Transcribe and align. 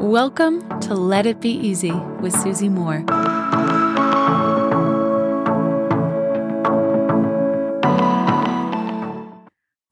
Welcome 0.00 0.80
to 0.80 0.94
Let 0.94 1.26
It 1.26 1.42
Be 1.42 1.50
Easy 1.50 1.92
with 1.92 2.32
Susie 2.32 2.70
Moore. 2.70 3.00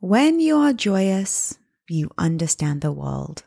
When 0.01 0.41
you 0.41 0.57
are 0.57 0.73
joyous, 0.73 1.59
you 1.91 2.11
understand 2.17 2.81
the 2.81 2.91
world. 2.91 3.45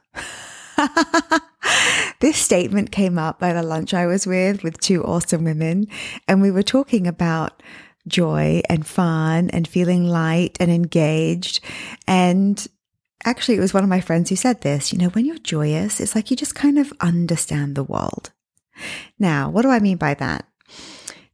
this 2.20 2.38
statement 2.38 2.92
came 2.92 3.18
up 3.18 3.42
at 3.42 3.56
a 3.56 3.64
lunch 3.64 3.96
I 3.96 4.06
was 4.06 4.28
with 4.28 4.62
with 4.62 4.80
two 4.80 5.04
awesome 5.04 5.44
women, 5.44 5.88
and 6.28 6.44
we 6.44 6.52
were 6.52 6.62
talking 6.62 7.08
about 7.08 7.64
joy 8.08 8.62
and 8.70 8.86
fun 8.86 9.50
and 9.50 9.68
feeling 9.68 10.06
light 10.06 10.58
and 10.60 10.70
engaged. 10.70 11.60
And 12.08 12.68
actually, 13.26 13.58
it 13.58 13.62
was 13.62 13.74
one 13.74 13.84
of 13.84 13.90
my 13.90 14.02
friends 14.02 14.30
who 14.30 14.36
said 14.36 14.62
this 14.62 14.92
you 14.92 15.00
know, 15.00 15.10
when 15.10 15.26
you're 15.26 15.38
joyous, 15.38 16.00
it's 16.00 16.16
like 16.16 16.32
you 16.32 16.38
just 16.38 16.56
kind 16.56 16.78
of 16.78 16.94
understand 17.00 17.76
the 17.76 17.84
world. 17.84 18.32
Now, 19.20 19.50
what 19.50 19.62
do 19.62 19.70
I 19.70 19.80
mean 19.80 19.98
by 19.98 20.14
that? 20.16 20.46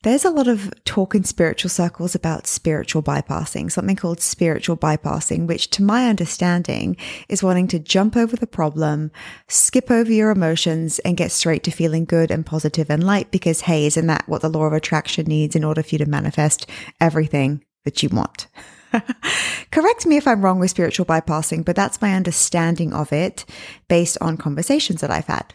There's 0.04 0.26
a 0.26 0.30
lot 0.30 0.48
of 0.48 0.72
talk 0.86 1.16
in 1.16 1.24
spiritual 1.24 1.70
circles 1.70 2.14
about 2.14 2.46
spiritual 2.48 3.02
bypassing, 3.02 3.72
something 3.72 3.96
called 3.96 4.22
spiritual 4.22 4.78
bypassing, 4.78 5.48
which 5.48 5.70
to 5.72 5.84
my 5.84 6.08
understanding 6.08 6.96
is 7.28 7.44
wanting 7.44 7.68
to 7.70 7.80
jump 7.80 8.16
over 8.16 8.36
the 8.36 8.48
problem, 8.48 9.12
skip 9.48 9.90
over 9.90 10.12
your 10.12 10.30
emotions 10.30 11.00
and 11.00 11.18
get 11.18 11.32
straight 11.32 11.64
to 11.64 11.72
feeling 11.72 12.06
good 12.06 12.30
and 12.30 12.46
positive 12.46 12.90
and 12.92 13.04
light 13.04 13.32
because, 13.32 13.62
hey, 13.62 13.88
isn't 13.88 14.08
that 14.08 14.30
what 14.30 14.42
the 14.42 14.50
law 14.50 14.66
of 14.66 14.74
attraction 14.74 15.26
needs 15.26 15.56
in 15.56 15.64
order 15.64 15.82
for 15.82 15.90
you 15.90 15.98
to 15.98 16.06
manifest 16.06 16.70
everything 17.02 17.66
that 17.84 18.04
you 18.04 18.10
want? 18.10 18.48
Correct 19.72 20.06
me 20.06 20.18
if 20.18 20.28
I'm 20.28 20.44
wrong 20.44 20.60
with 20.60 20.72
spiritual 20.72 21.06
bypassing, 21.06 21.66
but 21.66 21.76
that's 21.76 22.02
my 22.02 22.14
understanding 22.14 22.94
of 22.94 23.12
it 23.12 23.46
based 23.88 24.18
on 24.22 24.38
conversations 24.38 25.02
that 25.02 25.12
I've 25.12 25.28
had. 25.28 25.54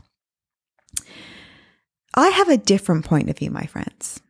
I 2.15 2.29
have 2.29 2.49
a 2.49 2.59
different 2.59 3.05
point 3.05 3.31
of 3.31 3.39
view, 3.39 3.51
my 3.51 3.65
friends. 3.65 4.21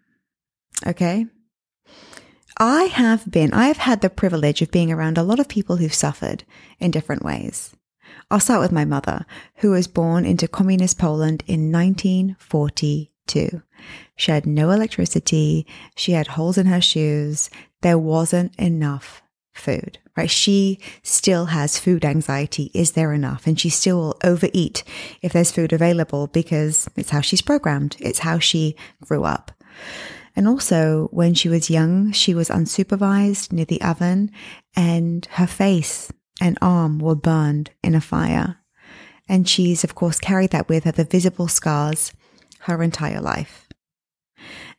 Okay. 0.87 1.27
I 2.59 2.85
have 2.85 3.31
been, 3.31 3.53
I 3.53 3.67
have 3.67 3.79
had 3.79 4.03
the 4.03 4.11
privilege 4.11 4.63
of 4.63 4.71
being 4.71 4.93
around 4.93 5.19
a 5.19 5.23
lot 5.23 5.41
of 5.41 5.49
people 5.49 5.77
who've 5.77 5.93
suffered 5.93 6.45
in 6.79 6.91
different 6.91 7.25
ways. 7.25 7.75
I'll 8.31 8.41
start 8.41 8.61
with 8.61 8.73
my 8.73 8.85
mother, 8.85 9.27
who 9.57 9.71
was 9.71 9.87
born 9.87 10.25
into 10.25 10.47
communist 10.49 10.99
Poland 10.99 11.43
in 11.47 11.73
1942. 11.73 13.63
She 14.17 14.31
had 14.31 14.47
no 14.47 14.71
electricity. 14.71 15.67
She 15.97 16.13
had 16.13 16.29
holes 16.29 16.59
in 16.59 16.67
her 16.67 16.81
shoes. 16.81 17.51
There 17.83 17.99
wasn't 17.99 18.55
enough 18.57 19.23
food, 19.53 19.99
right? 20.17 20.31
She 20.31 20.81
still 21.03 21.47
has 21.47 21.79
food 21.79 22.05
anxiety. 22.05 22.71
Is 22.75 22.93
there 22.93 23.13
enough? 23.13 23.47
And 23.47 23.61
she 23.61 23.69
still 23.69 23.99
will 23.99 24.19
overeat 24.25 24.83
if 25.21 25.33
there's 25.33 25.51
food 25.53 25.73
available 25.73 26.27
because 26.29 26.89
it's 26.97 27.11
how 27.11 27.21
she's 27.21 27.43
programmed. 27.43 27.97
It's 28.01 28.21
how 28.21 28.39
she 28.39 28.77
grew 29.03 29.25
up. 29.25 29.53
And 30.35 30.49
also, 30.49 31.09
when 31.13 31.35
she 31.35 31.49
was 31.49 31.69
young, 31.71 32.13
she 32.13 32.35
was 32.35 32.49
unsupervised 32.49 33.53
near 33.53 33.67
the 33.67 33.83
oven, 33.83 34.31
and 34.75 35.27
her 35.33 35.47
face 35.47 36.11
and 36.41 36.57
arm 36.63 36.99
were 36.99 37.15
burned 37.15 37.71
in 37.83 37.95
a 37.95 38.01
fire. 38.01 38.57
And 39.29 39.47
she's, 39.47 39.85
of 39.85 39.95
course, 39.95 40.19
carried 40.19 40.51
that 40.51 40.69
with 40.69 40.85
her, 40.85 40.93
the 40.93 41.05
visible 41.05 41.49
scars, 41.49 42.13
her 42.61 42.83
entire 42.83 43.21
life. 43.21 43.69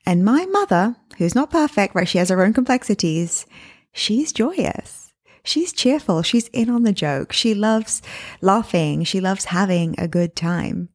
And 0.05 0.25
my 0.25 0.45
mother, 0.45 0.95
who's 1.17 1.35
not 1.35 1.51
perfect, 1.51 1.95
right? 1.95 2.07
She 2.07 2.17
has 2.17 2.29
her 2.29 2.43
own 2.43 2.53
complexities. 2.53 3.45
She's 3.93 4.33
joyous. 4.33 5.13
She's 5.45 5.73
cheerful. 5.73 6.21
She's 6.21 6.47
in 6.49 6.69
on 6.69 6.83
the 6.83 6.93
joke. 6.93 7.33
She 7.33 7.53
loves 7.53 8.01
laughing. 8.41 9.03
She 9.03 9.19
loves 9.19 9.45
having 9.45 9.95
a 9.97 10.07
good 10.07 10.35
time. 10.35 10.89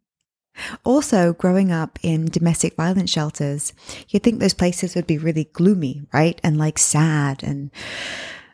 Also, 0.85 1.33
growing 1.35 1.71
up 1.71 1.99
in 2.03 2.27
domestic 2.27 2.75
violence 2.75 3.11
shelters, 3.11 3.73
you'd 4.09 4.23
think 4.23 4.41
those 4.41 4.55
places 4.55 4.95
would 4.95 5.07
be 5.07 5.19
really 5.19 5.45
gloomy, 5.53 6.03
right? 6.13 6.41
And 6.43 6.59
like 6.59 6.79
sad. 6.79 7.43
And, 7.43 7.71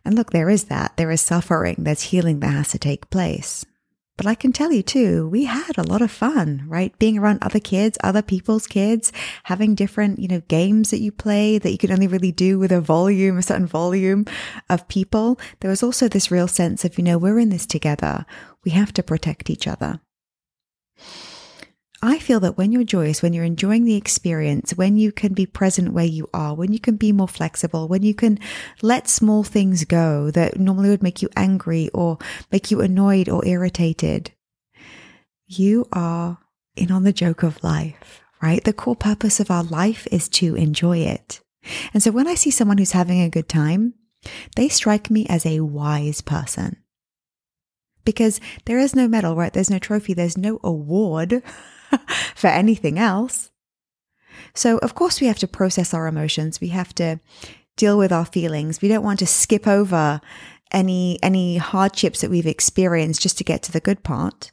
and 0.04 0.14
look, 0.14 0.31
there 0.31 0.50
is 0.50 0.64
that. 0.64 0.97
There 0.97 1.10
is 1.10 1.20
suffering. 1.20 1.76
There's 1.78 2.03
healing 2.03 2.41
that 2.41 2.53
has 2.53 2.70
to 2.72 2.78
take 2.78 3.10
place. 3.10 3.64
But 4.16 4.26
I 4.26 4.36
can 4.36 4.52
tell 4.52 4.70
you 4.70 4.82
too, 4.82 5.28
we 5.28 5.44
had 5.44 5.76
a 5.76 5.82
lot 5.82 6.00
of 6.00 6.10
fun, 6.10 6.64
right? 6.69 6.97
Being 7.00 7.19
around 7.19 7.41
other 7.42 7.58
kids, 7.58 7.98
other 8.02 8.22
people's 8.22 8.69
kids, 8.69 9.12
having 9.42 9.75
different, 9.75 10.20
you 10.20 10.28
know, 10.28 10.41
games 10.47 10.91
that 10.91 11.00
you 11.00 11.10
play 11.10 11.58
that 11.58 11.72
you 11.72 11.78
can 11.78 11.91
only 11.91 12.06
really 12.06 12.30
do 12.30 12.58
with 12.58 12.70
a 12.70 12.80
volume, 12.80 13.38
a 13.38 13.42
certain 13.42 13.66
volume 13.66 14.25
of 14.70 14.86
people. 14.86 15.38
There 15.60 15.70
was 15.70 15.82
also 15.82 16.08
this 16.08 16.30
real 16.30 16.47
sense 16.47 16.84
of, 16.84 16.97
you 16.97 17.02
know, 17.02 17.19
we're 17.19 17.41
in 17.41 17.48
this 17.48 17.66
together. 17.66 18.25
We 18.64 18.70
have 18.70 18.92
to 18.94 19.02
protect 19.02 19.50
each 19.50 19.66
other. 19.66 20.00
I 22.04 22.19
feel 22.19 22.38
that 22.41 22.59
when 22.59 22.70
you're 22.70 22.84
joyous, 22.84 23.22
when 23.22 23.32
you're 23.32 23.44
enjoying 23.44 23.84
the 23.84 23.94
experience, 23.94 24.72
when 24.76 24.98
you 24.98 25.10
can 25.10 25.32
be 25.32 25.47
present 25.47 25.94
where 25.94 26.04
you 26.04 26.28
are, 26.34 26.54
when 26.54 26.70
you 26.70 26.78
can 26.78 26.97
be 26.97 27.12
more 27.12 27.26
flexible, 27.26 27.88
when 27.88 28.03
you 28.03 28.15
can 28.15 28.38
let 28.82 29.09
small 29.09 29.42
things 29.42 29.84
go 29.84 30.31
that 30.32 30.60
normally 30.60 30.91
would 30.91 31.03
make 31.03 31.22
you 31.22 31.31
angry 31.34 31.88
or 31.94 32.19
make 32.53 32.70
you 32.70 32.82
annoyed 32.82 33.31
or 33.31 33.47
irritated, 33.47 34.32
you 35.47 35.87
are 35.93 36.37
in 36.76 36.91
on 36.91 37.04
the 37.04 37.12
joke 37.12 37.43
of 37.43 37.64
life, 37.64 38.22
right? 38.43 38.62
The 38.62 38.75
core 38.75 38.97
purpose 38.97 39.41
of 39.41 39.50
our 39.50 39.64
life 39.64 40.06
is 40.12 40.28
to 40.31 40.54
enjoy 40.56 40.98
it. 40.98 41.41
And 41.94 42.03
so 42.03 42.10
when 42.10 42.28
I 42.28 42.34
see 42.34 42.50
someone 42.50 42.76
who's 42.76 42.93
having 42.93 43.22
a 43.22 43.31
good 43.31 43.48
time, 43.48 43.94
they 44.56 44.69
strike 44.69 45.10
me 45.10 45.25
as 45.31 45.47
a 45.47 45.60
wise 45.60 46.20
person. 46.20 46.76
Because 48.04 48.43
there 48.66 48.78
is 48.78 48.94
no 48.94 49.09
medal, 49.09 49.34
right? 49.37 49.54
There's 49.54 49.70
no 49.70 49.78
trophy, 49.78 50.12
there's 50.12 50.37
no 50.37 50.60
award 50.62 51.43
for 52.34 52.49
anything 52.49 52.99
else. 52.99 53.50
So, 54.55 54.78
of 54.78 54.94
course, 54.94 55.21
we 55.21 55.27
have 55.27 55.38
to 55.38 55.49
process 55.49 55.93
our 55.93 56.06
emotions. 56.06 56.60
We 56.60 56.69
have 56.69 56.94
to 56.97 57.21
deal 57.77 57.99
with 57.99 58.12
our 58.12 58.25
feelings. 58.25 58.81
We 58.81 58.88
don't 58.88 59.05
want 59.05 59.19
to 59.19 59.27
skip 59.27 59.66
over 59.66 60.21
any, 60.71 61.19
any 61.22 61.56
hardships 61.56 62.21
that 62.21 62.31
we've 62.31 62.47
experienced 62.47 63.22
just 63.22 63.38
to 63.38 63.44
get 63.44 63.62
to 63.65 63.72
the 63.72 63.81
good 63.81 64.03
part. 64.03 64.53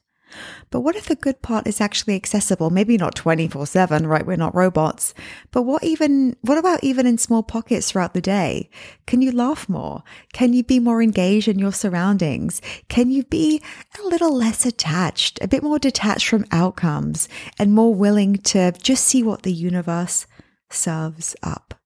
But 0.69 0.81
what 0.81 0.95
if 0.95 1.07
the 1.07 1.15
good 1.15 1.41
part 1.41 1.67
is 1.67 1.81
actually 1.81 2.15
accessible? 2.15 2.69
Maybe 2.69 2.97
not 2.97 3.15
24 3.15 3.65
7, 3.65 4.07
right? 4.07 4.25
We're 4.25 4.37
not 4.37 4.55
robots. 4.55 5.13
But 5.51 5.63
what 5.63 5.83
even, 5.83 6.35
what 6.41 6.57
about 6.57 6.83
even 6.83 7.05
in 7.05 7.17
small 7.17 7.43
pockets 7.43 7.91
throughout 7.91 8.13
the 8.13 8.21
day? 8.21 8.69
Can 9.07 9.21
you 9.21 9.31
laugh 9.31 9.67
more? 9.67 10.03
Can 10.33 10.53
you 10.53 10.63
be 10.63 10.79
more 10.79 11.01
engaged 11.01 11.47
in 11.47 11.59
your 11.59 11.73
surroundings? 11.73 12.61
Can 12.87 13.11
you 13.11 13.23
be 13.23 13.61
a 13.99 14.07
little 14.07 14.35
less 14.35 14.65
attached, 14.65 15.39
a 15.41 15.47
bit 15.47 15.63
more 15.63 15.79
detached 15.79 16.27
from 16.27 16.45
outcomes 16.51 17.27
and 17.59 17.73
more 17.73 17.93
willing 17.93 18.37
to 18.37 18.71
just 18.73 19.05
see 19.05 19.23
what 19.23 19.43
the 19.43 19.53
universe 19.53 20.25
serves 20.69 21.35
up? 21.43 21.80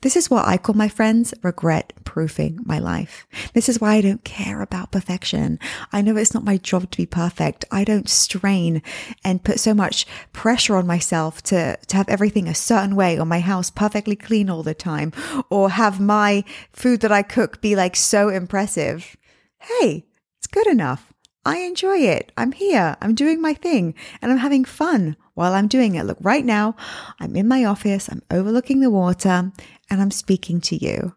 This 0.00 0.16
is 0.16 0.30
what 0.30 0.46
I 0.46 0.56
call 0.56 0.74
my 0.74 0.88
friends 0.88 1.34
regret 1.42 1.92
proofing 2.04 2.60
my 2.64 2.78
life. 2.78 3.26
This 3.54 3.68
is 3.68 3.80
why 3.80 3.94
I 3.94 4.00
don't 4.00 4.24
care 4.24 4.62
about 4.62 4.92
perfection. 4.92 5.58
I 5.92 6.02
know 6.02 6.16
it's 6.16 6.34
not 6.34 6.44
my 6.44 6.56
job 6.56 6.90
to 6.90 6.96
be 6.96 7.06
perfect. 7.06 7.64
I 7.70 7.84
don't 7.84 8.08
strain 8.08 8.82
and 9.24 9.44
put 9.44 9.60
so 9.60 9.74
much 9.74 10.06
pressure 10.32 10.76
on 10.76 10.86
myself 10.86 11.42
to, 11.44 11.76
to 11.76 11.96
have 11.96 12.08
everything 12.08 12.48
a 12.48 12.54
certain 12.54 12.96
way 12.96 13.18
or 13.18 13.24
my 13.24 13.40
house 13.40 13.70
perfectly 13.70 14.16
clean 14.16 14.48
all 14.48 14.62
the 14.62 14.74
time 14.74 15.12
or 15.50 15.70
have 15.70 16.00
my 16.00 16.44
food 16.72 17.00
that 17.00 17.12
I 17.12 17.22
cook 17.22 17.60
be 17.60 17.76
like 17.76 17.96
so 17.96 18.28
impressive. 18.28 19.16
Hey, 19.58 20.06
it's 20.38 20.46
good 20.46 20.66
enough. 20.66 21.12
I 21.46 21.58
enjoy 21.58 21.98
it. 21.98 22.32
I'm 22.36 22.50
here. 22.50 22.96
I'm 23.00 23.14
doing 23.14 23.40
my 23.40 23.54
thing 23.54 23.94
and 24.20 24.32
I'm 24.32 24.38
having 24.38 24.64
fun 24.64 25.16
while 25.34 25.54
I'm 25.54 25.68
doing 25.68 25.94
it. 25.94 26.02
Look, 26.02 26.18
right 26.20 26.44
now, 26.44 26.74
I'm 27.20 27.36
in 27.36 27.46
my 27.46 27.64
office. 27.64 28.08
I'm 28.08 28.22
overlooking 28.32 28.80
the 28.80 28.90
water 28.90 29.52
and 29.88 30.02
I'm 30.02 30.10
speaking 30.10 30.60
to 30.62 30.76
you. 30.76 31.14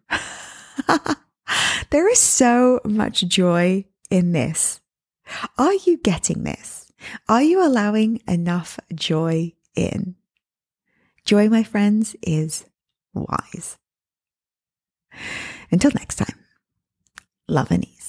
there 1.89 2.07
is 2.07 2.19
so 2.19 2.79
much 2.85 3.27
joy 3.27 3.85
in 4.11 4.31
this. 4.33 4.81
Are 5.57 5.73
you 5.73 5.97
getting 5.97 6.43
this? 6.43 6.91
Are 7.27 7.41
you 7.41 7.65
allowing 7.65 8.21
enough 8.27 8.79
joy 8.93 9.53
in? 9.73 10.15
Joy, 11.25 11.49
my 11.49 11.63
friends, 11.63 12.15
is 12.21 12.65
wise. 13.15 13.79
Until 15.71 15.91
next 15.95 16.17
time, 16.17 16.45
love 17.47 17.71
and 17.71 17.83
ease. 17.83 17.98